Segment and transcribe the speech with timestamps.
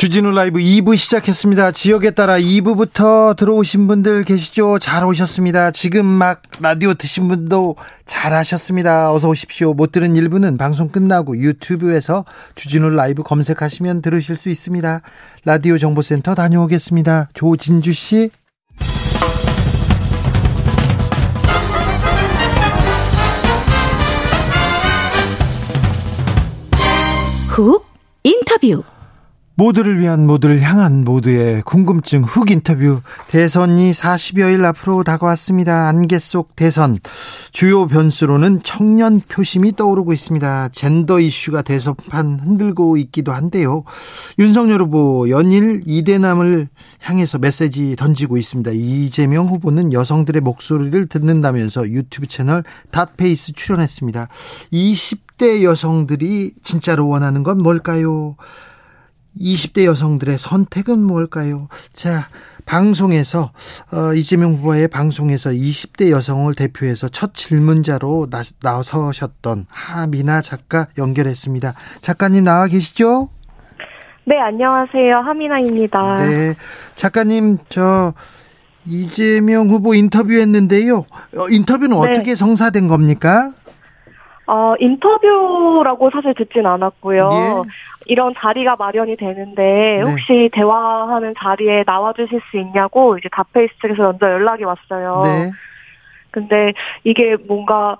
[0.00, 1.72] 주진우 라이브 2부 시작했습니다.
[1.72, 4.78] 지역에 따라 2부부터 들어오신 분들 계시죠?
[4.78, 5.72] 잘 오셨습니다.
[5.72, 7.76] 지금 막 라디오 드신 분도
[8.06, 9.12] 잘 하셨습니다.
[9.12, 9.74] 어서 오십시오.
[9.74, 15.02] 못 들은 1부는 방송 끝나고 유튜브에서 주진우 라이브 검색하시면 들으실 수 있습니다.
[15.44, 17.28] 라디오 정보센터 다녀오겠습니다.
[17.34, 18.30] 조진주 씨.
[27.48, 27.84] 훅
[28.22, 28.82] 인터뷰
[29.60, 35.86] 모두를 위한 모두를 향한 모두의 궁금증 훅 인터뷰 대선이 40여일 앞으로 다가왔습니다.
[35.86, 36.96] 안개 속 대선
[37.52, 40.70] 주요 변수로는 청년 표심이 떠오르고 있습니다.
[40.70, 43.84] 젠더 이슈가 대선판 흔들고 있기도 한데요.
[44.38, 46.68] 윤석열 후보 연일 이대남을
[47.02, 48.70] 향해서 메시지 던지고 있습니다.
[48.72, 54.26] 이재명 후보는 여성들의 목소리를 듣는다면서 유튜브 채널 닷페이스 출연했습니다.
[54.72, 58.36] 20대 여성들이 진짜로 원하는 건 뭘까요?
[59.38, 61.68] 20대 여성들의 선택은 뭘까요?
[61.92, 62.28] 자,
[62.66, 63.52] 방송에서
[63.92, 71.74] 어, 이재명 후보의 방송에서 20대 여성을 대표해서 첫 질문자로 나, 나서셨던 하미나 작가 연결했습니다.
[72.00, 73.28] 작가님 나와 계시죠?
[74.24, 75.16] 네, 안녕하세요.
[75.16, 76.18] 하미나입니다.
[76.18, 76.54] 네.
[76.94, 78.12] 작가님, 저
[78.86, 80.98] 이재명 후보 인터뷰했는데요.
[80.98, 82.10] 어, 인터뷰는 네.
[82.10, 83.52] 어떻게 성사된 겁니까?
[84.46, 87.28] 어, 인터뷰라고 사실 듣진 않았고요.
[87.32, 87.70] 예.
[88.06, 90.10] 이런 자리가 마련이 되는데 네.
[90.10, 90.48] 혹시 네.
[90.52, 95.22] 대화하는 자리에 나와주실 수 있냐고 이제 다페이스 측에서 먼저 연락이 왔어요.
[95.24, 95.50] 네.
[96.30, 96.72] 근데
[97.04, 97.98] 이게 뭔가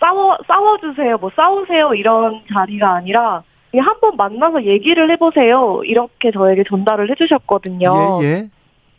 [0.00, 7.10] 싸워 싸워주세요, 뭐 싸우세요 이런 자리가 아니라 그냥 한번 만나서 얘기를 해보세요 이렇게 저에게 전달을
[7.10, 8.18] 해주셨거든요.
[8.22, 8.48] 예, 예.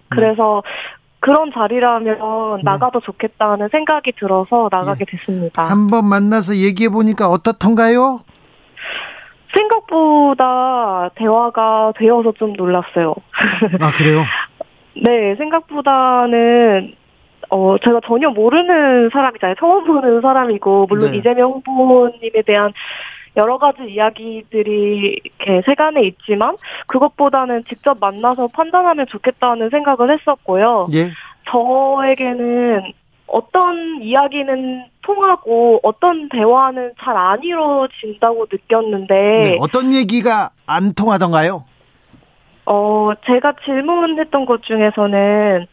[0.09, 0.63] 그래서
[1.19, 2.61] 그런 자리라면 네.
[2.63, 5.17] 나가도 좋겠다는 생각이 들어서 나가게 예.
[5.17, 5.63] 됐습니다.
[5.63, 8.21] 한 번 만나서 얘기해 보니까 어떻던가요?
[9.53, 13.15] 생각보다 대화가 되어서 좀 놀랐어요.
[13.79, 14.23] 아, 그래요?
[14.95, 16.93] 네, 생각보다는
[17.49, 19.55] 어, 제가 전혀 모르는 사람이잖아요.
[19.59, 21.17] 처음 보는 사람이고, 물론 네.
[21.17, 22.71] 이재명 후보님에 대한
[23.35, 26.55] 여러 가지 이야기들이 이렇게 세간에 있지만,
[26.87, 30.87] 그것보다는 직접 만나서 판단하면 좋겠다는 생각을 했었고요.
[30.93, 31.09] 예.
[31.49, 32.91] 저에게는
[33.27, 41.63] 어떤 이야기는 통하고 어떤 대화는 잘 안 이루어진다고 느꼈는데 네, 어떤 얘기가 안 통하던가요?
[42.65, 45.67] 어, 제가 질문했던 것 중에서는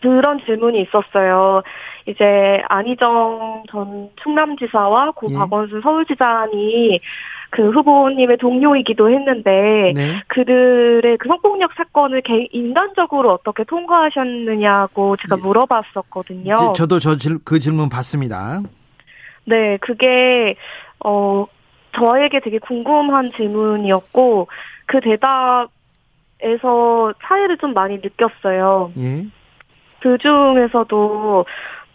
[0.00, 1.62] 그런 질문이 있었어요.
[2.06, 5.34] 이제 안희정 전 충남지사와 고 예.
[5.36, 7.00] 박원순 서울시장이
[7.54, 10.20] 그 후보님의 동료이기도 했는데 네.
[10.26, 15.42] 그들의 그 성폭력 사건을 개, 인간적으로 어떻게 통과하셨느냐고 제가 네.
[15.42, 16.72] 물어봤었거든요.
[16.74, 18.60] 저도 저 그 질문 봤습니다.
[19.44, 20.56] 네, 그게
[21.04, 21.46] 어
[21.92, 24.48] 저에게 되게 궁금한 질문이었고
[24.86, 25.68] 그 대답에서
[27.22, 28.90] 차이를 좀 많이 느꼈어요.
[28.98, 29.26] 예.
[30.00, 31.44] 그 중에서도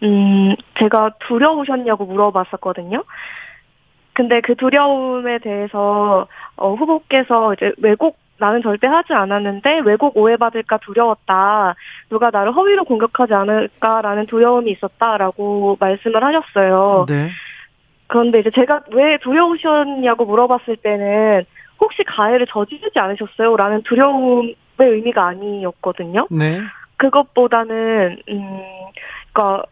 [0.04, 3.04] 음 제가 두려우셨냐고 물어봤었거든요.
[4.20, 11.76] 근데 그 두려움에 대해서 어, 후보께서 이제 왜곡 나는 절대 하지 않았는데 왜곡 오해받을까 두려웠다.
[12.10, 17.06] 누가 나를 허위로 공격하지 않을까라는 두려움이 있었다라고 말씀을 하셨어요.
[17.08, 17.30] 네.
[18.08, 21.46] 그런데 이제 제가 왜 두려우셨냐고 물어봤을 때는
[21.80, 23.56] 혹시 가해를 저지르지 않으셨어요?
[23.56, 26.28] 라는 두려움의 의미가 아니었거든요.
[26.30, 26.60] 네.
[26.98, 28.62] 그것보다는, 음,
[29.32, 29.64] 그니까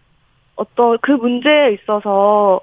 [0.56, 2.62] 어떤 그 문제에 있어서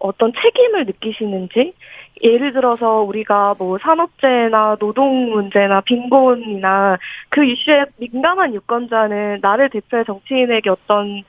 [0.00, 1.74] 어떤 책임을 느끼시는지
[2.22, 10.70] 예를 들어서 우리가 뭐 산업재해나 노동 문제나 빈곤이나 그 이슈에 민감한 유권자는 나를 대표해 정치인에게
[10.70, 11.22] 어떤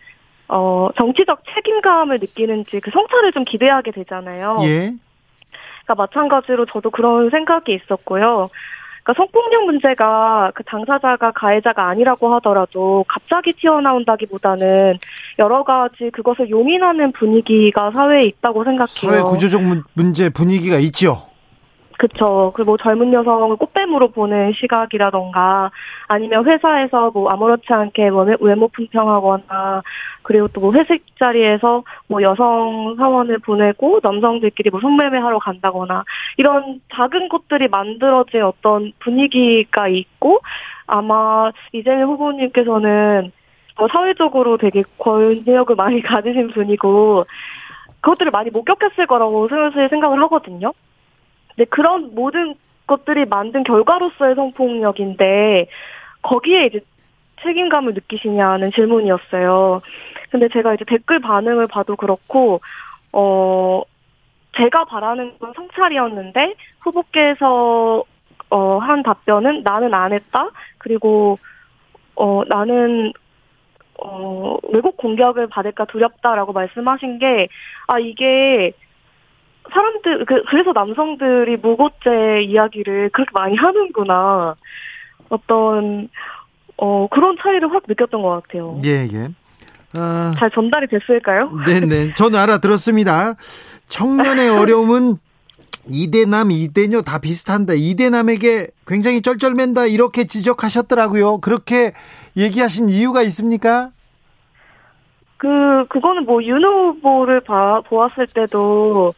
[0.48, 4.58] 어 정치적 책임감을 느끼는지 그 성찰을 좀 기대하게 되잖아요.
[4.64, 4.94] 예.
[5.86, 8.50] 그러니까 마찬가지로 저도 그런 생각이 있었고요.
[9.04, 14.94] 그러니까 성폭력 문제가 그 당사자가 가해자가 아니라고 하더라도 갑자기 튀어나온다기보다는
[15.40, 18.88] 여러 가지 그것을 용인하는 분위기가 사회에 있다고 생각해요.
[18.88, 19.62] 사회 구조적
[19.94, 21.31] 문제 분위기가 있죠.
[22.02, 22.52] 그쵸.
[22.56, 25.70] 그뭐 젊은 여성을 꽃뱀으로 보는 시각이라던가
[26.08, 28.10] 아니면 회사에서 뭐 아무렇지 않게
[28.40, 29.84] 외모 품평하거나
[30.24, 36.04] 그리고 또 뭐 회식 자리에서 뭐 여성 사원을 보내고 남성들끼리 뭐 성매매 하러 간다거나
[36.38, 40.40] 이런 작은 것들이 만들어진 어떤 분위기가 있고
[40.88, 43.32] 아마 이재명 후보님께서는
[43.78, 47.26] 뭐 사회적으로 되게 권력을 많이 가지신 분이고
[48.02, 50.74] 그것들을 많이 목격했을 거라고 슬슬 생각을 하거든요.
[51.58, 52.56] 네, 그런 모든
[52.88, 55.68] 것들이 만든 결과로서의 성폭력인데
[56.22, 56.80] 거기에 이제
[57.42, 59.82] 책임감을 느끼시냐는 질문이었어요.
[60.30, 62.62] 근데 제가 이제 댓글 반응을 봐도 그렇고
[63.12, 63.82] 어
[64.56, 68.04] 제가 바라는 건 성찰이었는데 후보께서
[68.52, 70.50] 어, 한 답변은 나는 안 했다.
[70.78, 71.38] 그리고
[72.16, 73.14] 어, 나는
[74.04, 77.48] 어, 외국 공격을 받을까 두렵다라고 말씀하신 게,
[77.88, 78.74] 아, 이게,
[79.70, 84.56] 사람들, 그, 그래서 남성들이 무고죄 이야기를 그렇게 많이 하는구나.
[85.30, 86.10] 어떤,
[86.78, 88.82] 어, 그런 차이를 확 느꼈던 것 같아요.
[88.86, 89.30] 예, 예.
[89.98, 90.32] 어...
[90.38, 91.52] 잘 전달이 됐을까요?
[91.66, 92.14] 네네.
[92.14, 93.36] 저는 알아들었습니다.
[93.88, 95.18] 청년의 어려움은
[95.88, 97.74] 이대남, 이대녀 다 비슷한다.
[97.76, 99.88] 이대남에게 굉장히 쩔쩔맨다.
[99.88, 101.40] 이렇게 지적하셨더라고요.
[101.40, 101.94] 그렇게
[102.38, 103.92] 얘기하신 이유가 있습니까?
[105.38, 105.48] 그,
[105.90, 109.14] 그거는 뭐, 윤 후보를 봐, 보았을 때도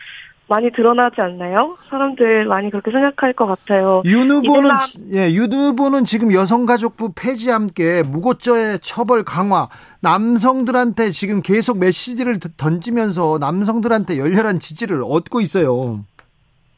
[0.54, 1.78] 많이 드러나지 않나요?
[1.90, 4.04] 사람들 많이 그렇게 생각할 것 같아요.
[4.06, 4.80] 윤 후보는, 이대남...
[5.12, 9.68] 예, 윤 후보는 지금 여성가족부 폐지와 함께 무고죄 처벌 강화,
[10.04, 16.06] 남성들한테 지금 계속 메시지를 던지면서 남성들한테 열렬한 지지를 얻고 있어요.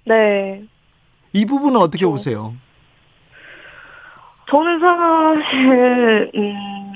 [0.06, 0.64] 네.
[1.34, 2.12] 이 부분은 어떻게 그렇죠.
[2.12, 2.54] 보세요?
[4.50, 6.94] 저는 사실 음,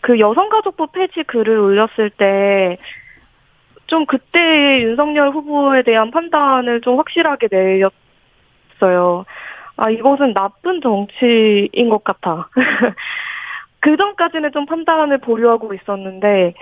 [0.00, 2.78] 그 여성가족부 폐지 글을 올렸을 때
[3.92, 9.26] 좀 그때 윤석열 후보에 대한 판단을 좀 확실하게 내렸어요.
[9.76, 12.48] 아 이것은 나쁜 정치인 것 같아.
[13.80, 16.54] 그 전까지는 좀 판단을 보류하고 있었는데,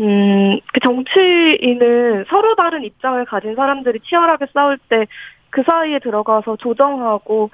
[0.00, 5.06] 음, 그 정치인은 서로 다른 입장을 가진 사람들이 치열하게 싸울 때
[5.50, 7.50] 그 사이에 들어가서 조정하고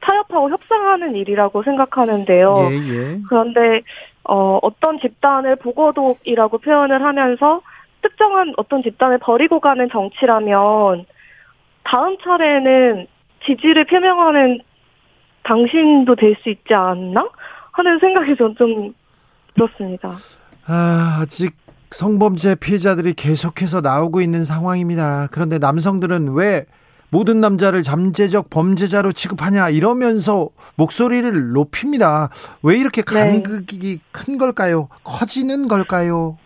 [0.00, 2.54] 타협하고 협상하는 일이라고 생각하는데요.
[2.70, 3.20] 예, 예.
[3.28, 3.82] 그런데
[4.24, 7.62] 어, 어떤 집단을 보고독이라고 표현을 하면서
[8.02, 11.04] 특정한 어떤 집단을 버리고 가는 정치라면
[11.84, 13.06] 다음 차례는
[13.44, 14.60] 지지를 표명하는
[15.44, 17.28] 당신도 될 수 있지 않나?
[17.72, 18.92] 하는 생각이 좀
[19.54, 20.12] 들었습니다.
[20.66, 21.54] 아, 아직
[21.90, 25.28] 성범죄 피해자들이 계속해서 나오고 있는 상황입니다.
[25.30, 26.66] 그런데 남성들은 왜
[27.10, 32.28] 모든 남자를 잠재적 범죄자로 취급하냐 이러면서 목소리를 높입니다.
[32.62, 33.14] 왜 이렇게 네.
[33.14, 33.98] 간극이 네.
[34.12, 34.88] 큰 걸까요?
[35.04, 36.36] 커지는 걸까요?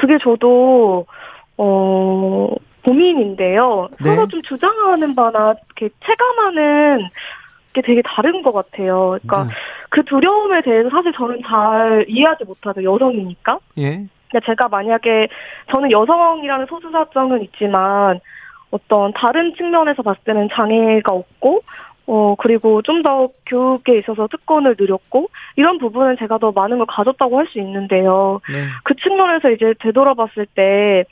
[0.00, 1.04] 그게 저도
[1.58, 2.48] 어
[2.82, 3.90] 고민인데요.
[4.02, 4.10] 네.
[4.10, 7.06] 서로 좀 주장하는 바나 이렇게 체감하는
[7.74, 9.18] 게 되게 다른 것 같아요.
[9.22, 9.50] 그러니까 네.
[9.90, 12.82] 그 두려움에 대해서 사실 저는 잘 이해하지 못하죠.
[12.82, 13.58] 여성이니까.
[13.76, 14.06] 예.
[14.30, 15.28] 근데 제가 만약에
[15.70, 18.20] 저는 여성이라는 소수 사정은 있지만
[18.70, 21.60] 어떤 다른 측면에서 봤을 때는 장애가 없고
[22.06, 27.38] 어 그리고 좀 더 교육에 있어서 특권을 누렸고 이런 부분은 제가 더 많은 걸 가졌다고
[27.38, 28.40] 할 수 있는데요.
[28.50, 28.66] 네.
[28.84, 31.04] 그 측면에서 이제 되돌아봤을 때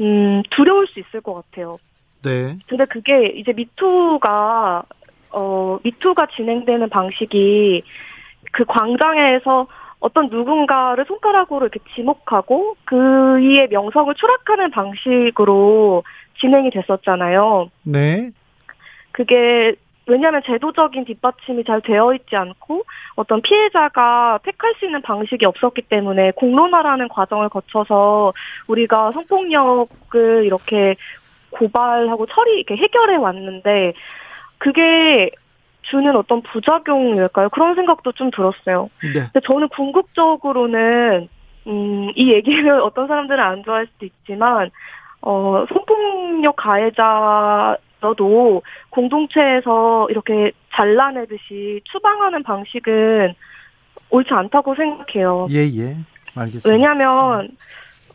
[0.00, 1.78] 음, 두려울 수 있을 것 같아요.
[2.22, 2.56] 네.
[2.66, 4.82] 근데 그게 이제 미투가
[5.32, 7.82] 어, 미투가 진행되는 방식이
[8.52, 9.66] 그 광장에서
[10.00, 16.02] 어떤 누군가를 손가락으로 이렇게 지목하고 그 이의 명성을 추락하는 방식으로
[16.40, 17.70] 진행이 됐었잖아요.
[17.84, 18.30] 네.
[19.12, 19.74] 그게
[20.06, 22.84] 왜냐하면 제도적인 뒷받침이 잘 되어 있지 않고
[23.16, 28.32] 어떤 피해자가 택할 수 있는 방식이 없었기 때문에 공론화라는 과정을 거쳐서
[28.66, 30.96] 우리가 성폭력을 이렇게
[31.50, 33.94] 고발하고 처리 이렇게 해결해 왔는데
[34.58, 35.30] 그게
[35.82, 37.50] 주는 어떤 부작용일까요?
[37.50, 38.88] 그런 생각도 좀 들었어요.
[39.02, 39.20] 네.
[39.32, 41.28] 근데 저는 궁극적으로는
[41.66, 44.70] 음, 이 얘기를 어떤 사람들은 안 좋아할 수도 있지만
[45.22, 47.76] 어, 성폭력 가해자
[48.12, 53.34] 도 공동체에서 이렇게 잘라내듯이 추방하는 방식은
[54.10, 55.46] 옳지 않다고 생각해요.
[55.50, 55.96] 예, 예.
[56.36, 56.68] 알겠습니다.
[56.68, 57.48] 왜냐면,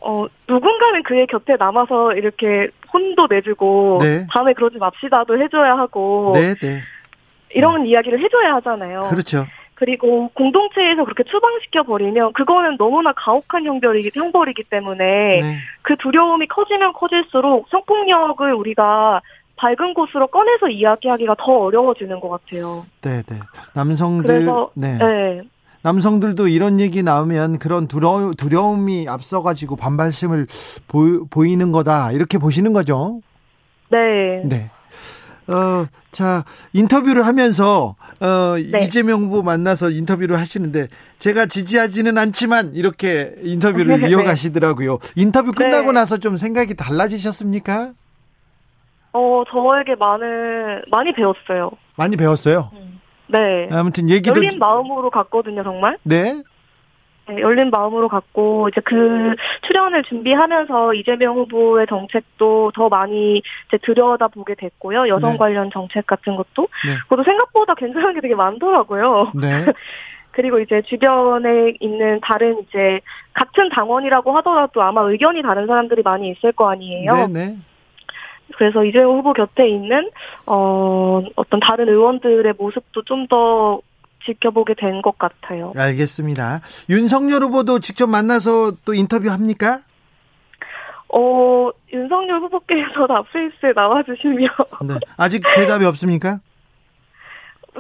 [0.02, 4.28] 어, 누군가는 그의 곁에 남아서 이렇게 혼도 내주고, 네.
[4.32, 6.80] 다음에 그러지 맙시다도 해줘야 하고, 네, 네.
[7.52, 7.86] 이런 음.
[7.86, 9.04] 이야기를 해줘야 하잖아요.
[9.10, 9.46] 그렇죠.
[9.80, 15.06] 그리고 공동체에서 그렇게 추방시켜 버리면 그거는 너무나 가혹한 형벌이기, 형벌이기 때문에
[15.42, 15.58] 네.
[15.82, 19.22] 그 두려움이 커지면 커질수록 성폭력을 우리가
[19.60, 22.86] 밝은 곳으로 꺼내서 이야기하기가 더 어려워지는 것 같아요.
[23.02, 23.40] 네, 네.
[23.74, 24.98] 남성들 그래서, 네.
[24.98, 25.42] 네.
[25.82, 30.48] 남성들도 이런 얘기 나오면 그런 두려, 두려움이 앞서가지고 반발심을
[30.88, 33.22] 보, 보이는 거다 이렇게 보시는 거죠.
[33.90, 34.44] 네.
[34.46, 34.70] 네.
[35.48, 38.84] 어, 자, 인터뷰를 하면서, 어, 네.
[38.86, 40.88] 이재명 후보 만나서 인터뷰를 하시는데,
[41.18, 44.10] 제가 지지하지는 않지만, 이렇게 인터뷰를 네.
[44.12, 45.00] 이어가시더라고요.
[45.16, 45.94] 인터뷰 끝나고 네.
[45.94, 47.94] 나서 좀 생각이 달라지셨습니까?
[49.14, 51.72] 어, 저에게 많은, 많이 배웠어요.
[51.98, 52.70] 많이 배웠어요?
[52.74, 53.02] 음.
[53.28, 53.70] 네.
[53.72, 54.36] 아무튼 얘기도.
[54.36, 55.98] 열린 마음으로 갔거든요, 정말.
[56.04, 56.42] 네.
[57.30, 59.36] 네, 열린 마음으로 갖고 이제 그
[59.68, 65.08] 출연을 준비하면서 이재명 후보의 정책도 더 많이 이제 들여다보게 됐고요.
[65.08, 65.38] 여성 네.
[65.38, 66.68] 관련 정책 같은 것도.
[66.86, 66.98] 네.
[67.04, 69.34] 그것도 생각보다 괜찮은 게 되게 많더라고요.
[69.36, 69.66] 네.
[70.32, 73.02] 그리고 이제 주변에 있는 다른 이제
[73.34, 77.28] 같은 당원이라고 하더라도 아마 의견이 다른 사람들이 많이 있을 거 아니에요.
[77.28, 77.58] 네네.
[78.50, 78.56] 네.
[78.58, 80.10] 그래서 이재명 후보 곁에 있는
[80.46, 83.82] 어 어떤 다른 의원들의 모습도 좀 더
[84.26, 85.72] 지켜보게 된 것 같아요.
[85.78, 86.60] 알겠습니다.
[86.90, 89.80] 윤석열 후보도 직접 만나서 또 인터뷰 합니까?
[91.12, 94.50] 어, 윤석열 후보께서 답페이스에 나와주시면.
[94.84, 94.96] 네.
[95.18, 96.40] 아직 대답이 없습니까?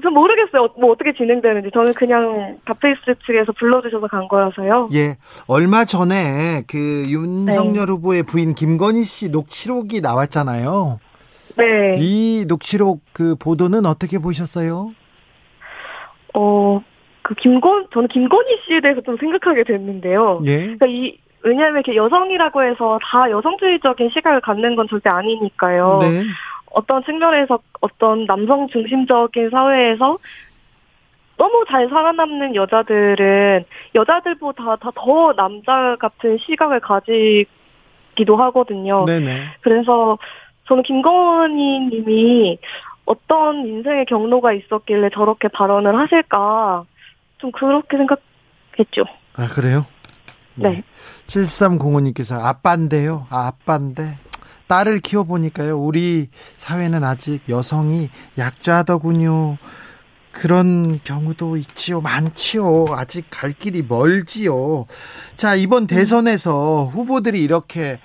[0.01, 0.69] 전 모르겠어요.
[0.79, 1.71] 뭐 어떻게 진행되는지.
[1.73, 4.89] 저는 그냥 다페이스 측에서 불러주셔서 간 거라서요.
[4.93, 5.17] 예.
[5.47, 7.91] 얼마 전에 그 윤석열 네.
[7.91, 10.99] 후보의 부인 김건희 씨 녹취록이 나왔잖아요.
[11.57, 11.97] 네.
[11.99, 14.91] 이 녹취록 그 보도는 어떻게 보셨어요?
[16.33, 16.81] 어,
[17.21, 20.41] 그 김건, 저는 김건희 씨에 대해서 좀 생각하게 됐는데요.
[20.45, 20.57] 예.
[20.61, 25.99] 그러니까 이, 왜냐하면 이렇게 여성이라고 해서 다 여성주의적인 시각을 갖는 건 절대 아니니까요.
[26.01, 26.23] 네.
[26.71, 30.17] 어떤 측면에서 어떤 남성 중심적인 사회에서
[31.37, 33.63] 너무 잘 살아남는 여자들은
[33.95, 39.05] 여자들보다 더 남자 같은 시각을 가지기도 하거든요.
[39.05, 39.45] 네네.
[39.61, 40.17] 그래서
[40.67, 42.59] 저는 김건희 님이
[43.05, 46.83] 어떤 인생의 경로가 있었길래 저렇게 발언을 하실까
[47.39, 49.05] 좀 그렇게 생각했죠.
[49.35, 49.85] 아, 그래요?
[50.55, 50.83] 네.
[51.27, 53.25] 7305님께서 아빠인데요.
[53.29, 54.17] 아, 아빠인데.
[54.69, 59.57] 딸을 키워보니까요, 우리 사회는 아직 여성이 약자더군요.
[60.31, 62.01] 그런 경우도 있지요.
[62.01, 62.85] 많지요.
[62.91, 64.85] 아직 갈 길이 멀지요.
[65.35, 67.99] 자, 이번 대선에서 후보들이 이렇게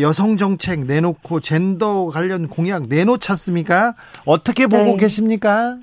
[0.00, 3.94] 여성 정책 내놓고 젠더 관련 공약 내놓지 않습니까?
[4.24, 4.96] 어떻게 보고 네.
[4.98, 5.76] 계십니까?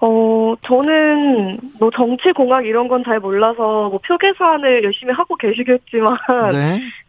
[0.00, 6.16] 어, 저는 뭐 정치 공학 이런 건 잘 몰라서 뭐 표 계산을 열심히 하고 계시겠지만
[6.52, 6.80] 네.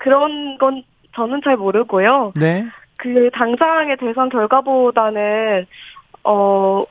[0.00, 0.82] 그런 건
[1.14, 2.32] 저는 잘 모르고요.
[2.36, 2.66] 네.
[2.96, 5.66] 그 당장의 대선 결과보다는
[6.24, 6.84] 어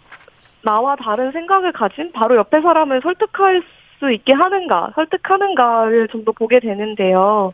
[0.63, 3.63] 나와 다른 생각을 가진 바로 옆에 사람을 설득할
[3.99, 7.53] 수 있게 하는가, 설득하는가를 좀 더 보게 되는데요.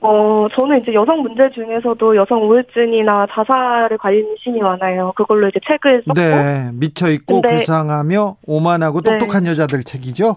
[0.00, 5.12] 어, 저는 이제 여성 문제 중에서도 여성 우울증이나 자살에 관심이 많아요.
[5.16, 6.20] 그걸로 이제 책을 썼고.
[6.20, 9.10] 네, 미쳐있고 불쌍하며 오만하고 네.
[9.18, 10.36] 똑똑한 여자들 책이죠?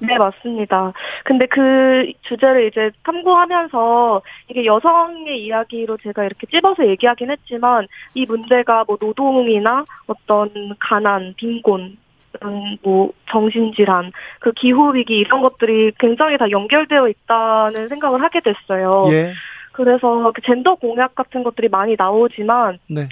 [0.00, 0.92] 네, 맞습니다.
[1.24, 8.84] 근데 그 주제를 이제 탐구하면서 이게 여성의 이야기로 제가 이렇게 찝어서 얘기하긴 했지만 이 문제가
[8.86, 11.96] 뭐 노동이나 어떤 가난, 빈곤,
[12.44, 19.06] 음, 뭐 정신질환, 그 기후 위기 이런 것들이 굉장히 다 연결되어 있다는 생각을 하게 됐어요.
[19.10, 19.32] 예.
[19.72, 23.08] 그래서 그 젠더 공약 같은 것들이 많이 나오지만 네.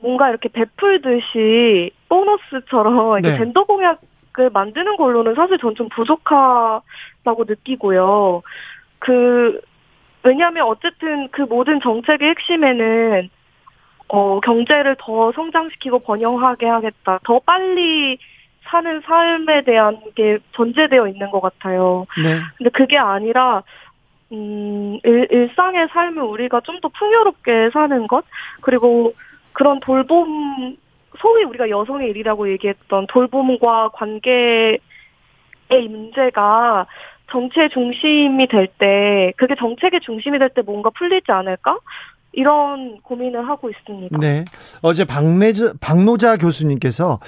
[0.00, 3.36] 뭔가 이렇게 베풀듯이 보너스처럼 네.
[3.36, 4.00] 젠더 공약
[4.34, 8.42] 그 만드는 걸로는 사실 전 좀 부족하다고 느끼고요.
[8.98, 9.60] 그
[10.24, 13.30] 왜냐하면 어쨌든 그 모든 정책의 핵심에는
[14.08, 17.20] 어 경제를 더 성장시키고 번영하게 하겠다.
[17.24, 18.18] 더 빨리
[18.64, 22.06] 사는 삶에 대한 게 전제되어 있는 것 같아요.
[22.22, 22.40] 네.
[22.58, 23.62] 근데 그게 아니라
[24.32, 28.24] 음, 일, 일상의 삶을 우리가 좀 더 풍요롭게 사는 것
[28.62, 29.14] 그리고
[29.52, 30.76] 그런 돌봄
[31.18, 34.78] 소위 우리가 여성의 일이라고 얘기했던 돌봄과 관계의
[35.88, 36.86] 문제가
[37.30, 41.78] 정치의 중심이 될 때, 그게 정책의 중심이 될 때 뭔가 풀리지 않을까?
[42.36, 44.18] 이런 고민을 하고 있습니다.
[44.18, 44.44] 네.
[44.82, 47.20] 어제 박내자, 박노자 교수님께서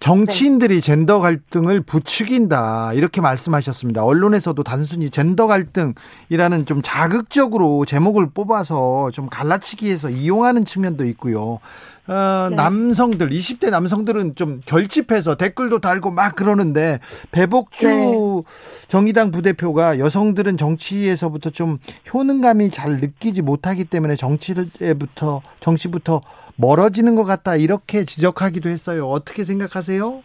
[0.00, 0.80] 정치인들이 네.
[0.80, 2.94] 젠더 갈등을 부추긴다.
[2.94, 4.02] 이렇게 말씀하셨습니다.
[4.02, 11.60] 언론에서도 단순히 젠더 갈등이라는 좀 자극적으로 제목을 뽑아서 좀 갈라치기해서 이용하는 측면도 있고요.
[12.06, 12.56] 어, 네.
[12.56, 16.98] 남성들 20대 남성들은 좀 결집해서 댓글도 달고 막 그러는데
[17.32, 18.86] 배복주 네.
[18.88, 21.78] 정의당 부대표가 여성들은 정치에서부터 좀
[22.12, 26.20] 효능감이 잘 느끼지 못하기 때문에 정치부터 정치부터
[26.56, 29.08] 멀어지는 것 같다 이렇게 지적하기도 했어요.
[29.08, 30.22] 어떻게 생각하세요?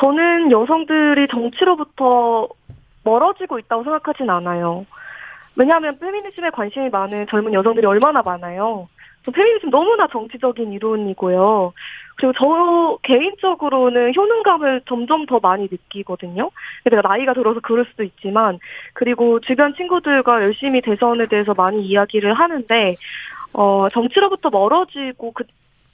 [0.00, 2.48] 저는 여성들이 정치로부터
[3.04, 4.86] 멀어지고 있다고 생각하진 않아요.
[5.54, 8.88] 왜냐하면 페미니즘에 관심이 많은 젊은 여성들이 얼마나 많아요.
[9.30, 11.72] 페미니즘 너무나 정치적인 이론이고요.
[12.16, 16.50] 그리고 저 개인적으로는 효능감을 점점 더 많이 느끼거든요.
[16.84, 18.58] 내가 나이가 들어서 그럴 수도 있지만,
[18.92, 22.96] 그리고 주변 친구들과 열심히 대선에 대해서 많이 이야기를 하는데,
[23.54, 25.44] 어, 정치로부터 멀어지고, 그,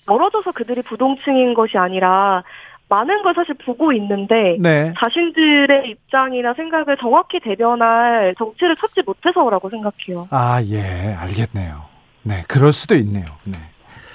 [0.07, 2.43] 멀어져서 그들이 부동층인 것이 아니라,
[2.89, 4.95] 많은 걸 사실 보고 있는데 네.
[4.97, 10.27] 자신들의 입장이나 생각을 정확히 대변할 정치를 찾지 못해서라고 생각해요.
[10.31, 11.98] 아, 예, 알겠네요.
[12.29, 13.25] 네, 그럴 수도 있네요.
[13.45, 13.59] 네.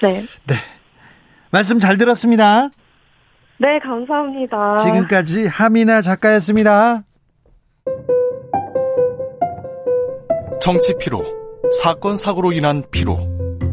[0.01, 0.21] 네.
[0.45, 0.55] 네.
[1.49, 2.69] 말씀 잘 들었습니다.
[3.57, 4.77] 네, 감사합니다.
[4.77, 7.03] 지금까지 하미나 작가였습니다.
[10.61, 11.23] 정치 피로,
[11.81, 13.17] 사건 사고로 인한 피로,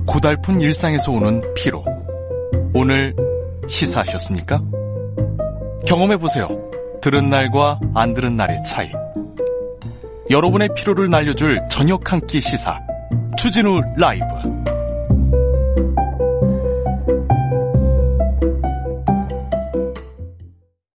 [0.07, 1.85] 고달픈 일상에서 오는 피로.
[2.75, 3.15] 오늘
[3.69, 4.61] 시사하셨습니까?
[5.87, 6.49] 경험해 보세요.
[7.03, 8.91] 들은 날과 안 들은 날의 차이.
[10.31, 12.79] 여러분의 피로를 날려줄 저녁 한 끼 시사.
[13.41, 14.27] 추진우 라이브.